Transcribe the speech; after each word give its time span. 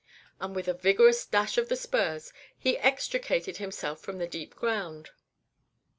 and 0.39 0.55
with 0.55 0.67
a 0.67 0.73
vigorous 0.73 1.23
dash 1.27 1.59
of 1.59 1.69
the 1.69 1.75
spurs 1.75 2.33
he 2.57 2.75
extricated 2.79 3.57
himself 3.57 3.99
from 3.99 4.17
the 4.17 4.25
deep 4.25 4.55
ground. 4.55 5.11